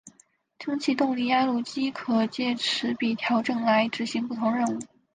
[0.57, 4.79] 蒸气动力压路机可藉齿比调整来执行不同任务。